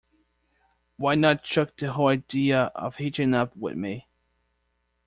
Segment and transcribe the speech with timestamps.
[0.97, 4.07] Why not chuck the whole idea of hitching up with me?